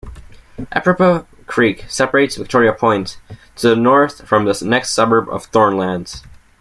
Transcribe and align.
Eprapah 0.71 1.27
Creek 1.45 1.85
separates 1.87 2.35
Victoria 2.35 2.73
Point 2.73 3.19
to 3.57 3.69
the 3.69 3.75
north 3.75 4.27
from 4.27 4.45
the 4.45 4.63
next 4.65 4.93
suburb 4.93 5.29
of 5.29 5.45
Thornlands. 5.51 6.23